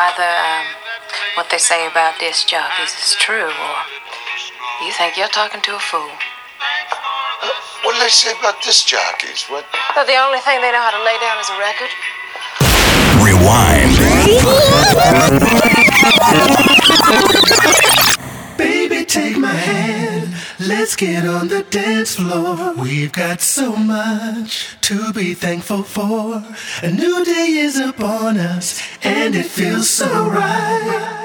Either 0.00 0.24
um, 0.24 0.64
what 1.36 1.50
they 1.50 1.58
say 1.58 1.86
about 1.86 2.18
disc 2.18 2.48
jockeys 2.48 2.88
is 2.96 3.14
true, 3.20 3.52
or 3.52 3.76
you 4.80 4.92
think 4.92 5.14
you're 5.18 5.28
talking 5.28 5.60
to 5.60 5.76
a 5.76 5.78
fool. 5.78 6.08
Uh, 7.42 7.52
what 7.84 7.92
do 7.92 8.00
they 8.00 8.08
say 8.08 8.32
about 8.40 8.62
disc 8.62 8.86
jockeys? 8.86 9.44
What? 9.48 9.66
Well, 9.94 10.06
the 10.06 10.16
only 10.16 10.38
thing 10.38 10.62
they 10.62 10.72
know 10.72 10.80
how 10.80 10.96
to 10.96 11.04
lay 11.04 11.18
down 11.20 11.36
is 11.36 11.50
a 11.52 11.58
record. 11.60 11.92
Rewind. 13.20 13.92
Baby, 18.56 19.04
take 19.04 19.36
my 19.36 19.52
hand. 19.52 19.99
Let's 20.70 20.94
get 20.94 21.26
on 21.26 21.48
the 21.48 21.64
dance 21.64 22.14
floor. 22.14 22.74
We've 22.74 23.10
got 23.10 23.40
so 23.40 23.74
much 23.74 24.76
to 24.82 25.12
be 25.12 25.34
thankful 25.34 25.82
for. 25.82 26.44
A 26.84 26.90
new 26.92 27.24
day 27.24 27.58
is 27.58 27.76
upon 27.76 28.38
us, 28.38 28.80
and 29.02 29.34
it 29.34 29.46
feels 29.46 29.90
so 29.90 30.06
right. 30.06 31.16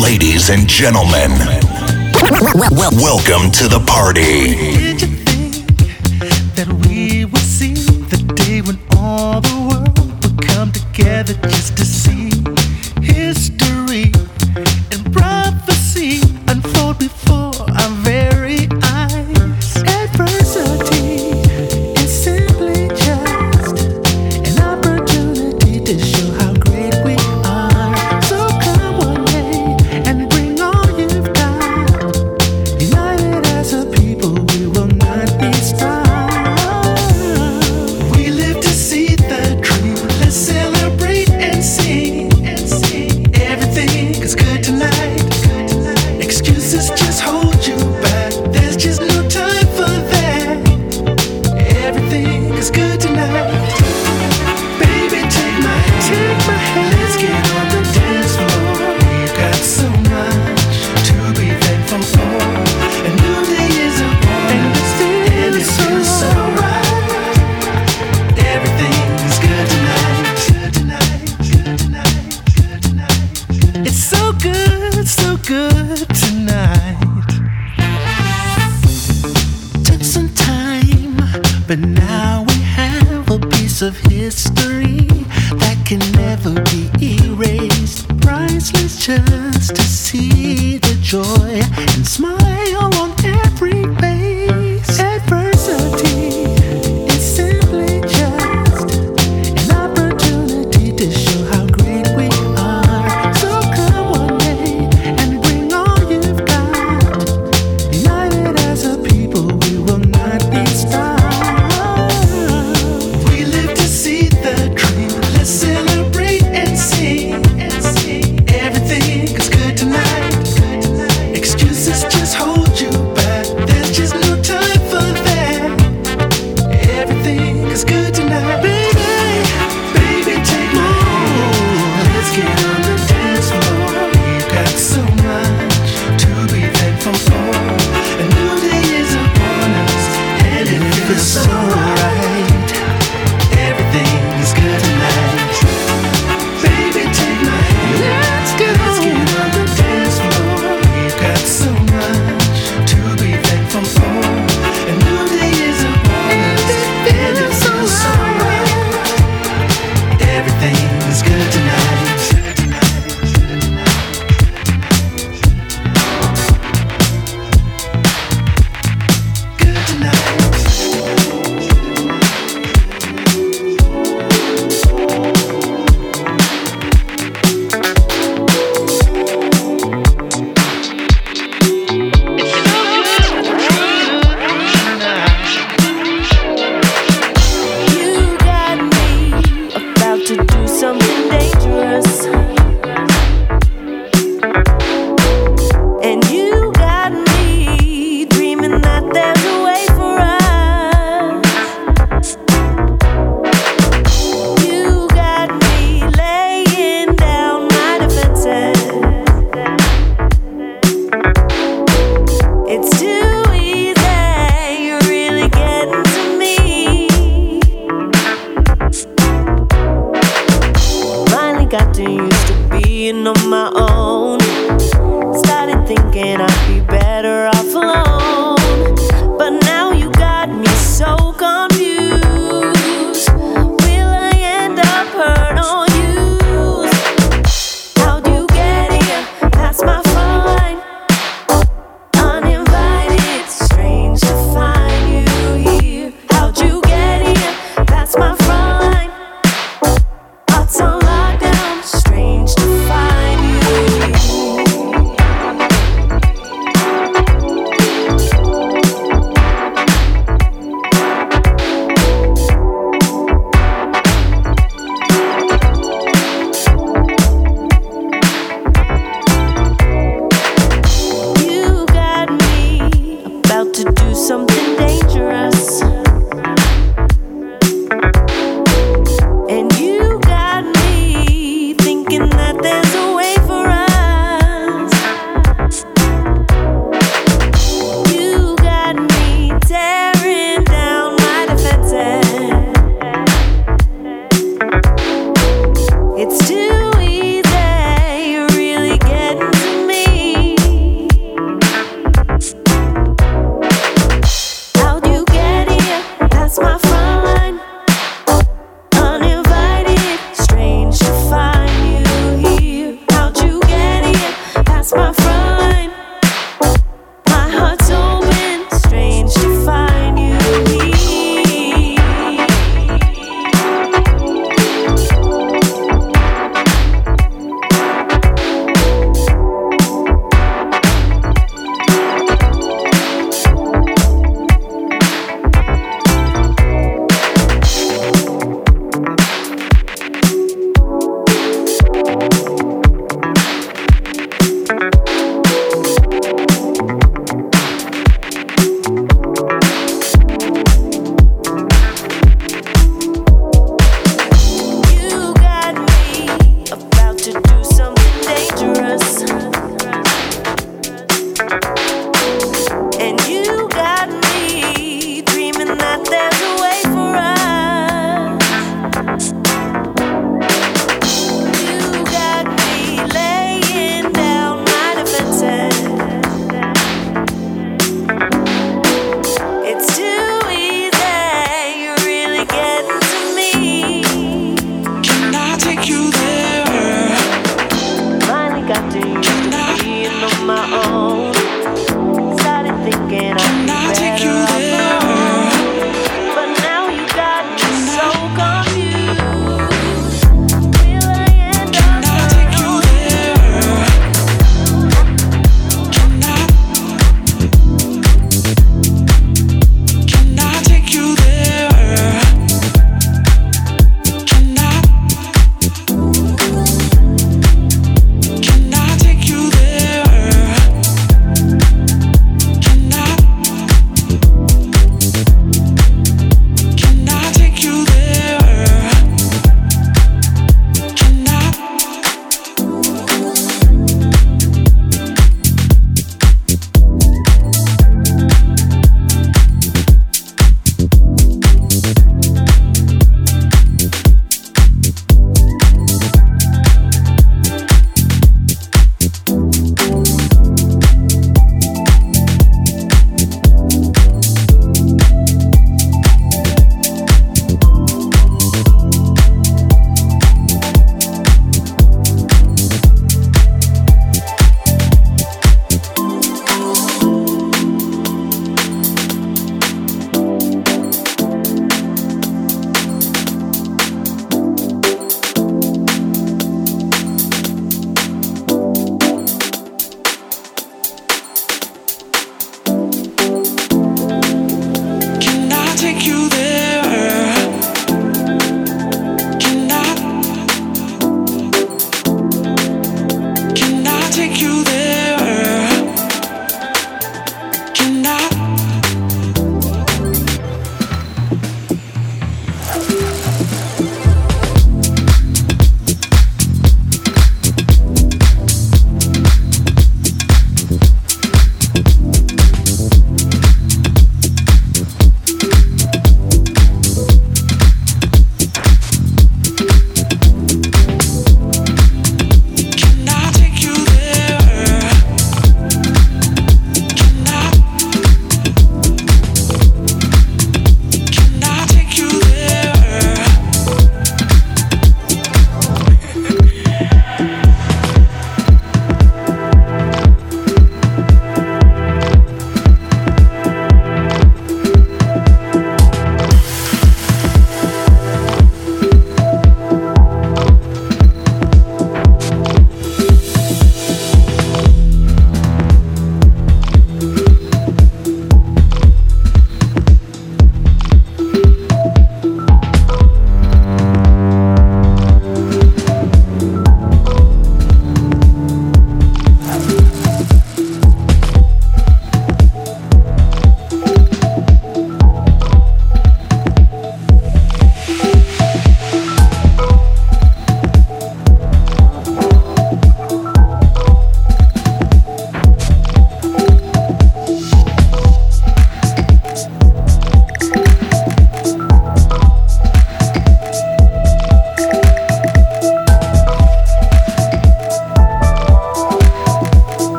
Ladies 0.00 0.50
and 0.50 0.68
gentlemen, 0.68 1.32
welcome 3.02 3.50
to 3.50 3.66
the 3.66 3.82
party. 3.88 4.85
together 10.96 11.34
just 11.48 11.76
to 11.76 11.84
see. 11.84 12.15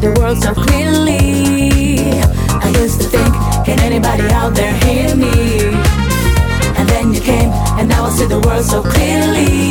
the 0.00 0.12
world 0.18 0.42
so 0.42 0.54
clearly. 0.54 1.98
I 2.48 2.68
used 2.80 3.00
to 3.00 3.06
think, 3.06 3.34
can 3.66 3.78
anybody 3.80 4.22
out 4.32 4.54
there 4.54 4.72
hear 4.84 5.14
me? 5.14 5.74
And 6.78 6.88
then 6.88 7.12
you 7.12 7.20
came, 7.20 7.50
and 7.78 7.88
now 7.88 8.06
I 8.06 8.10
see 8.10 8.26
the 8.26 8.40
world 8.40 8.64
so 8.64 8.82
clearly. 8.82 9.69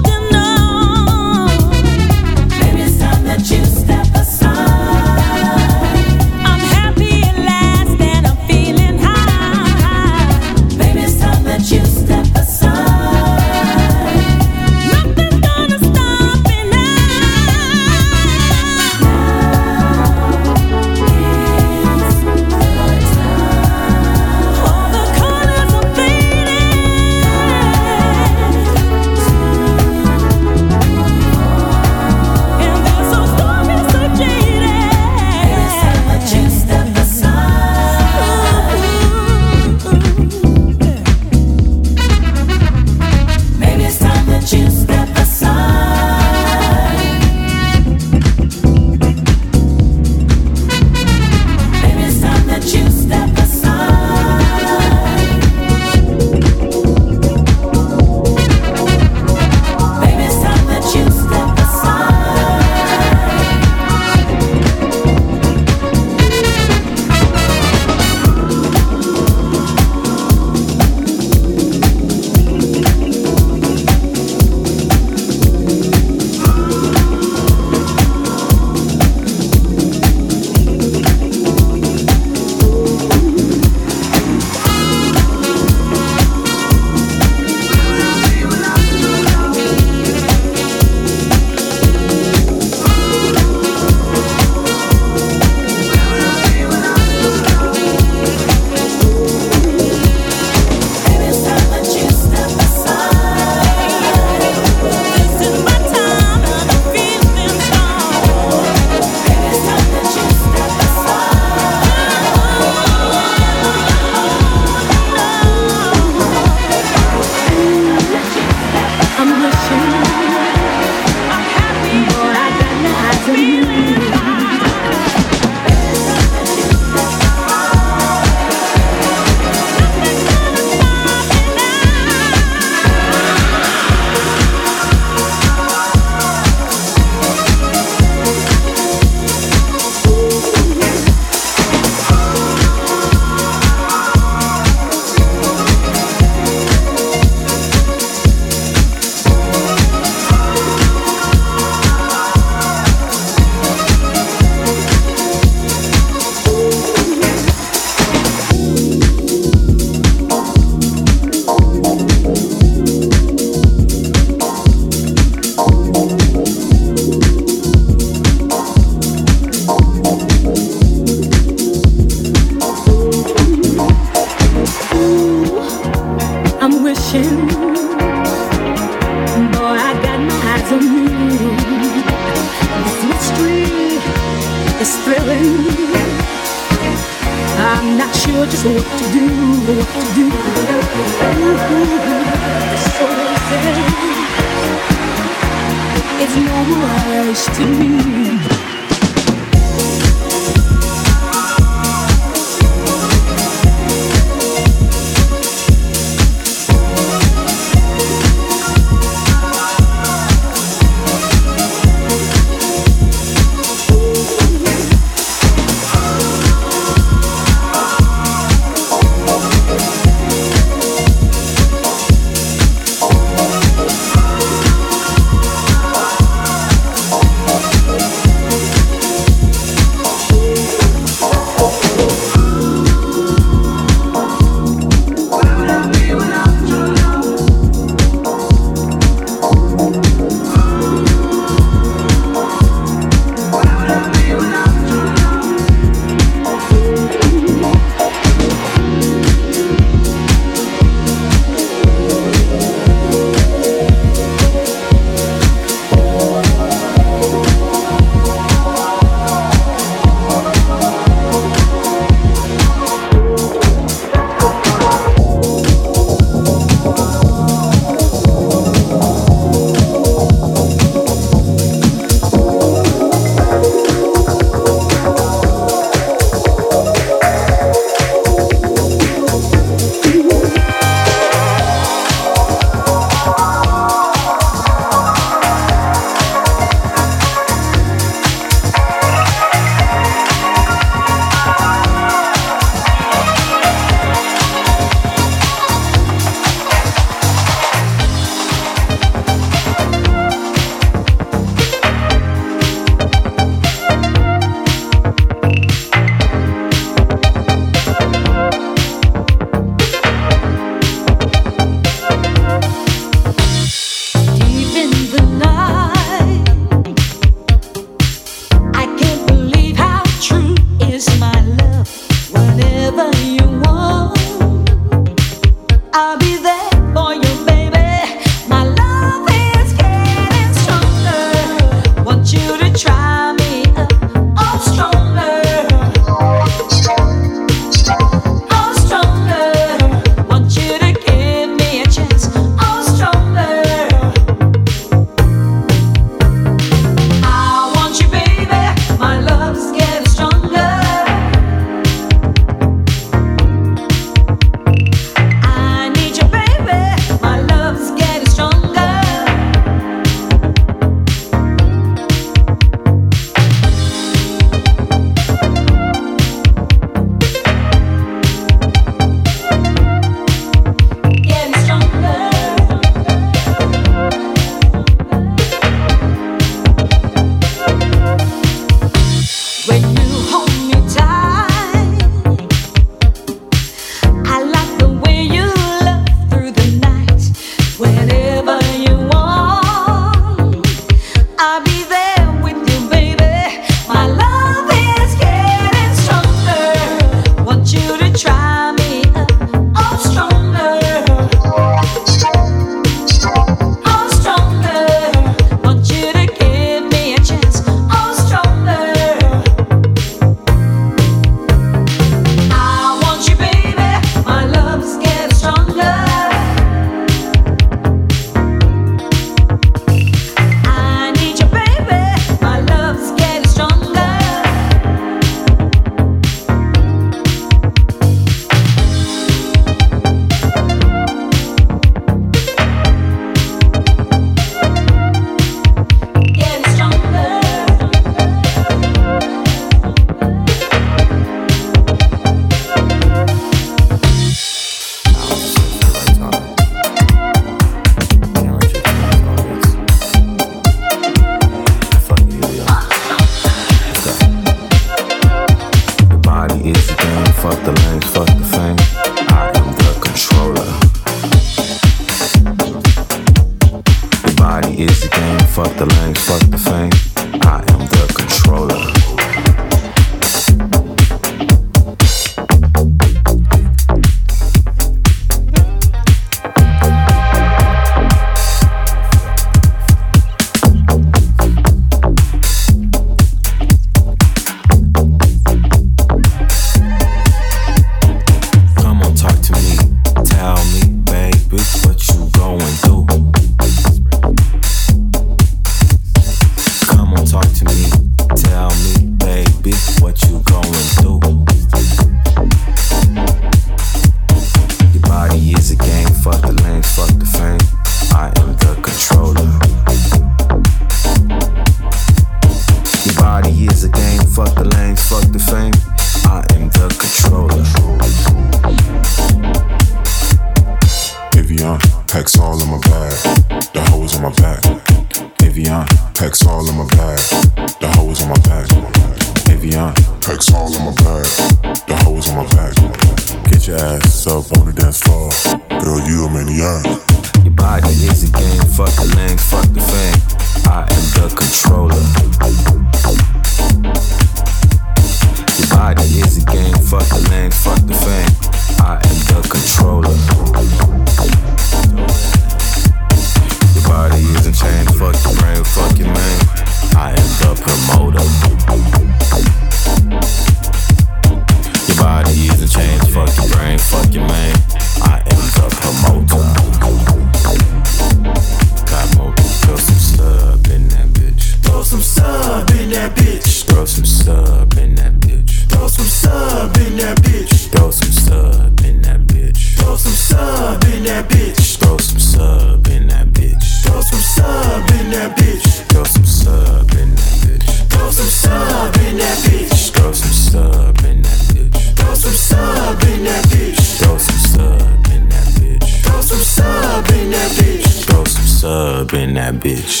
Bitch. 599.61 600.00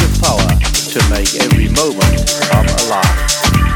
the 0.00 0.20
power 0.20 0.48
to 0.90 1.00
make 1.10 1.34
every 1.36 1.68
moment 1.68 2.26
come 2.48 2.66
alive. 2.86 3.69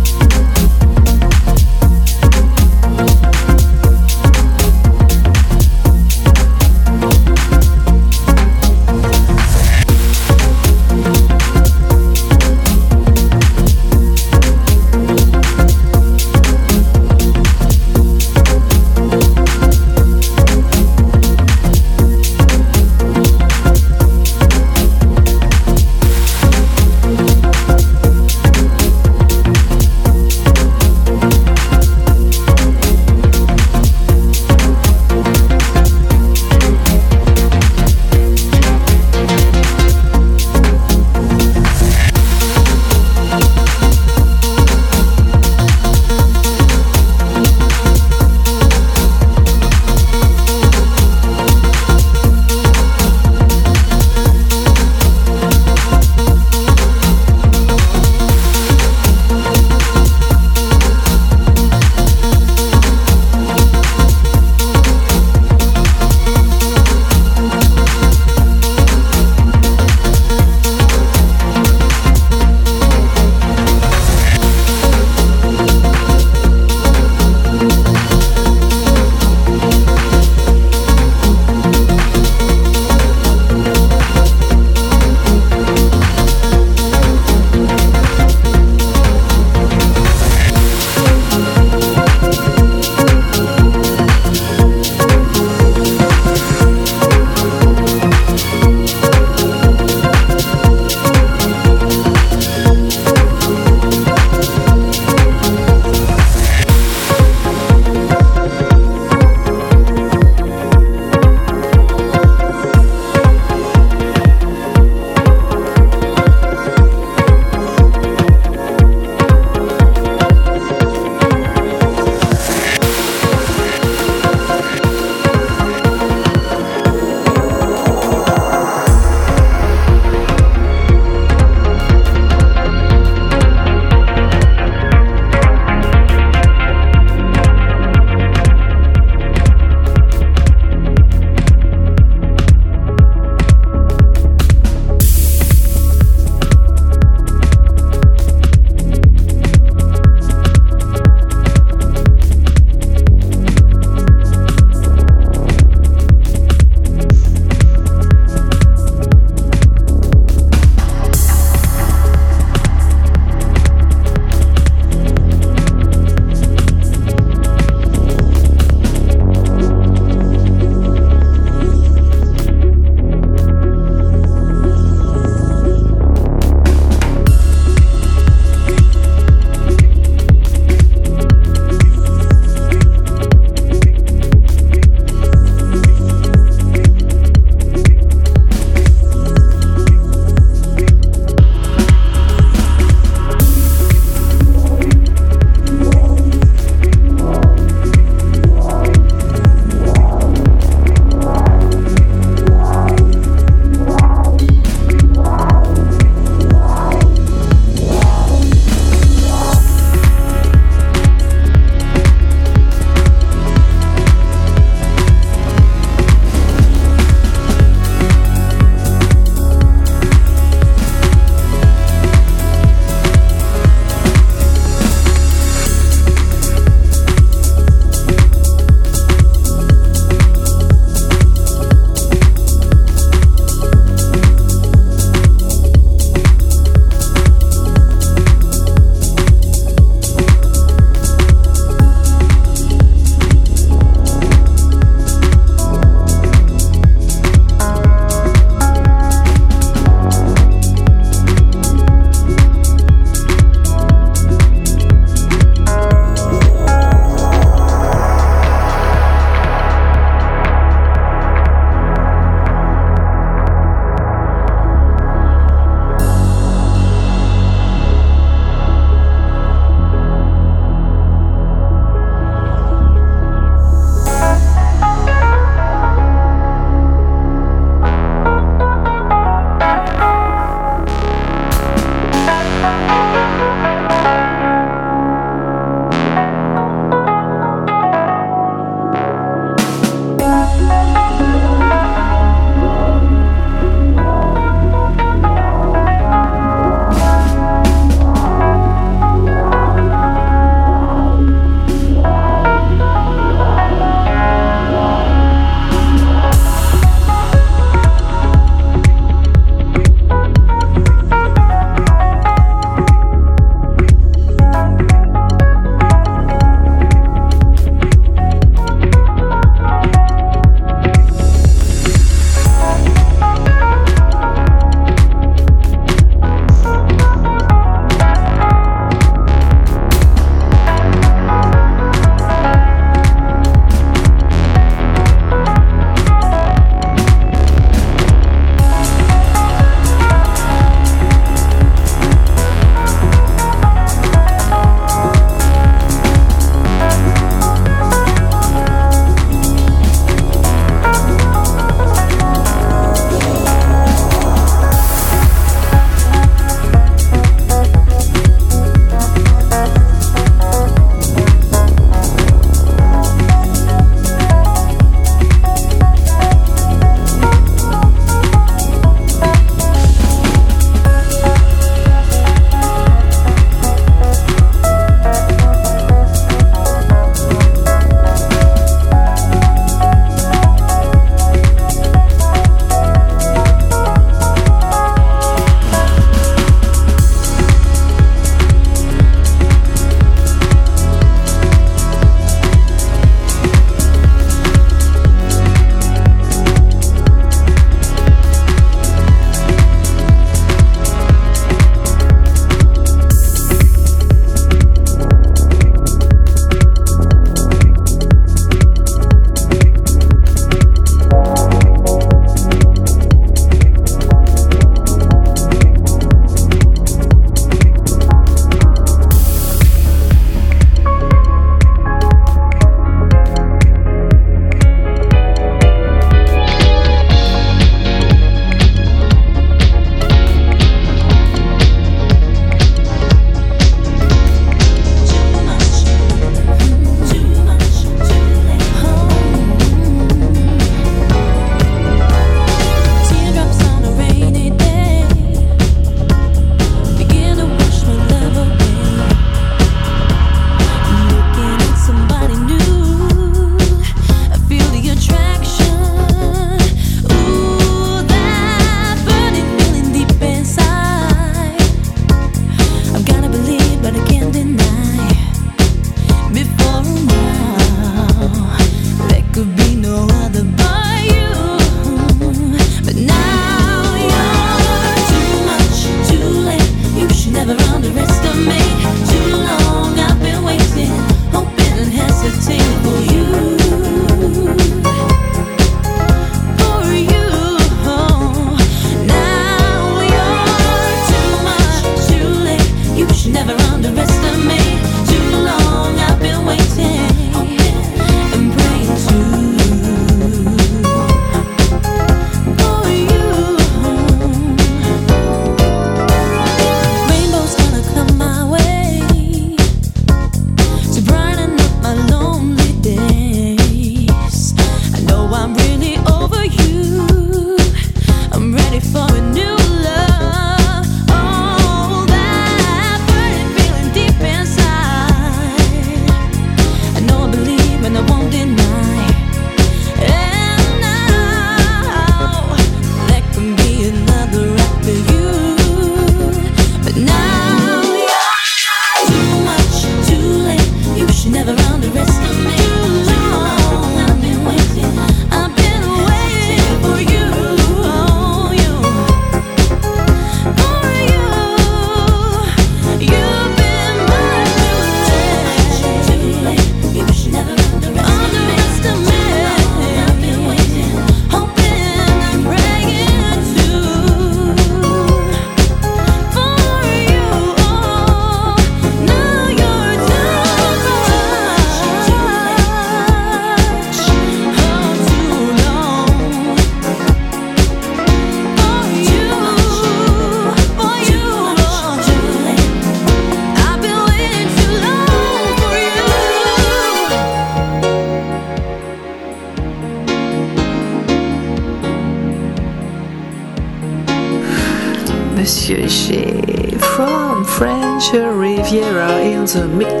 The 599.51 599.67
mix. 599.67 600.00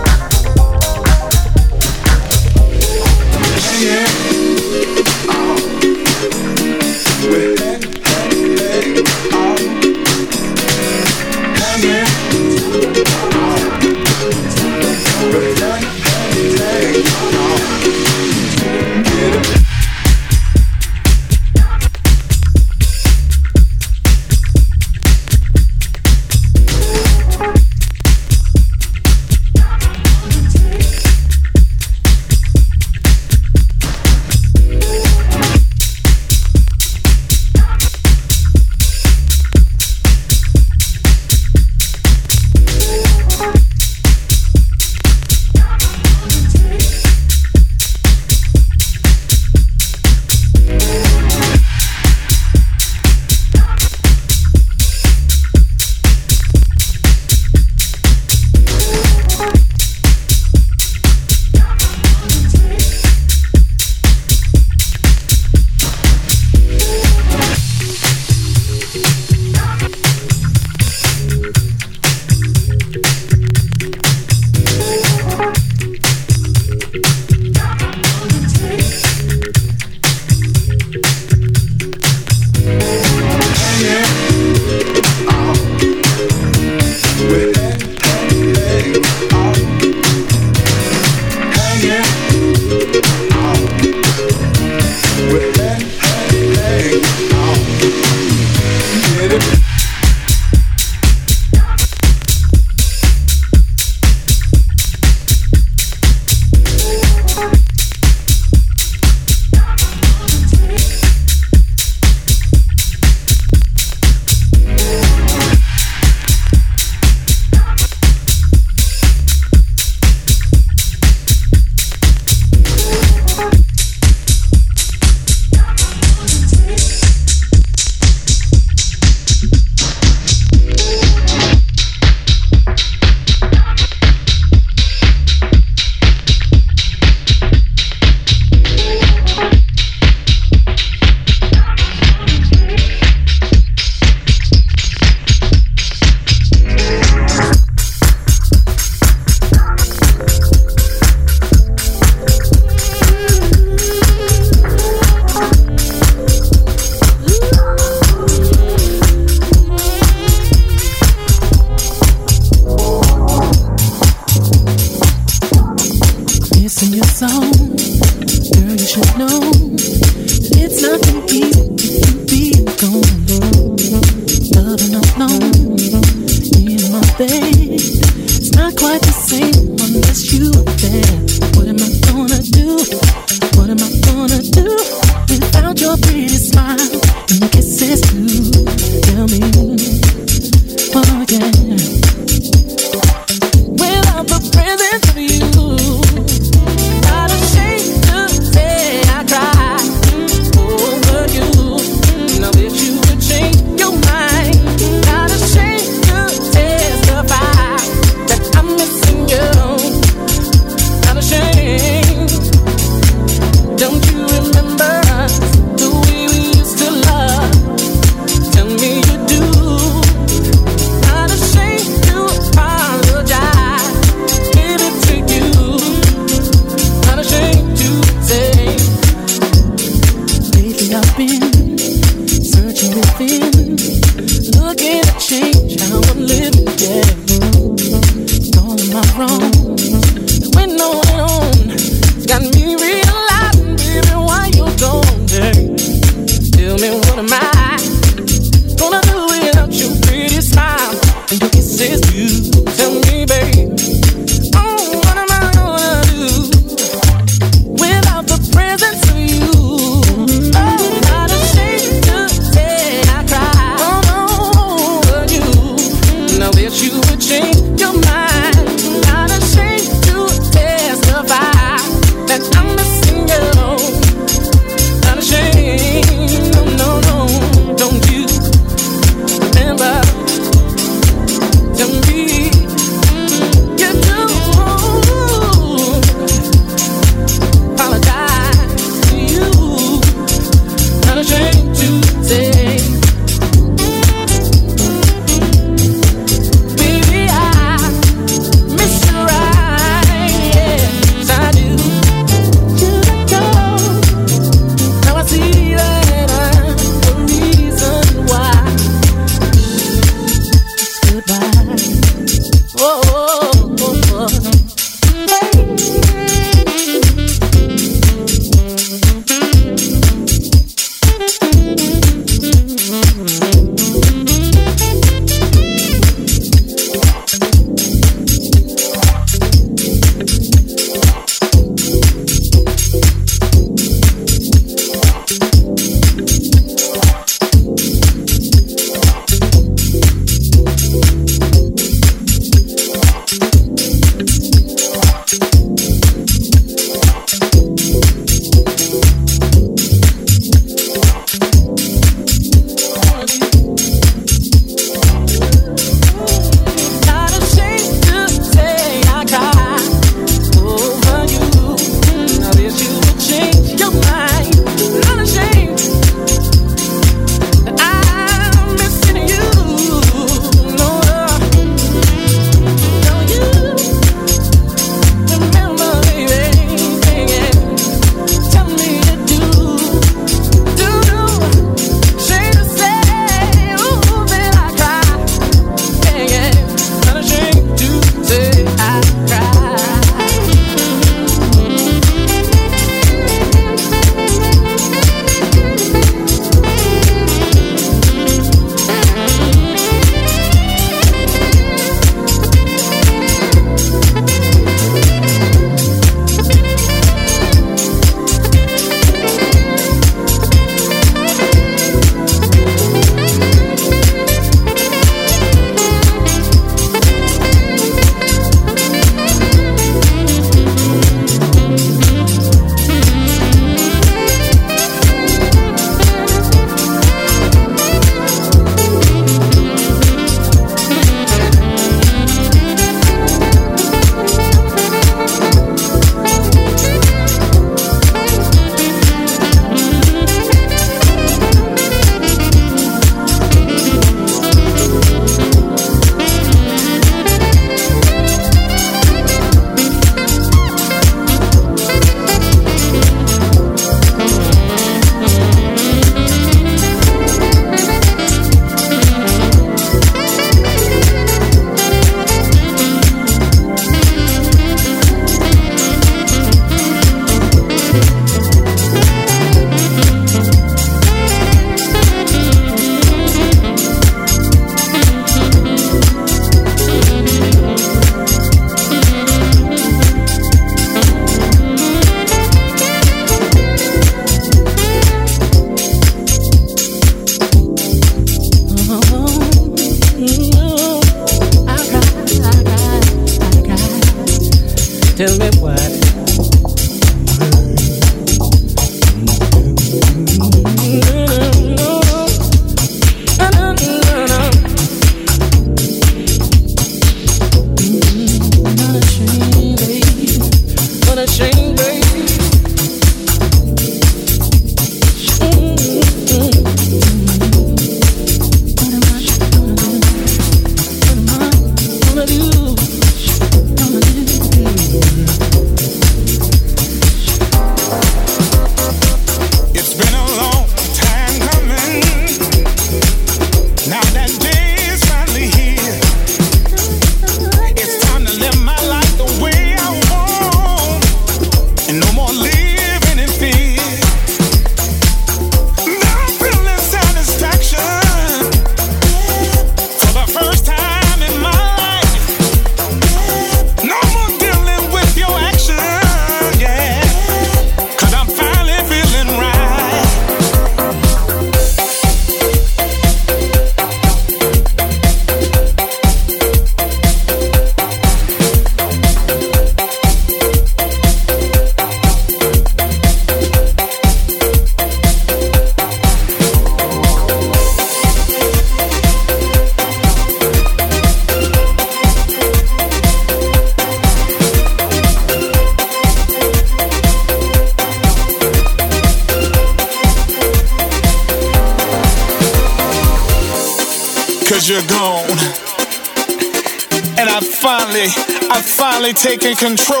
Control. 599.61 600.00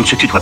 raconte 0.00 0.18
ce 0.20 0.26
dois 0.26 0.40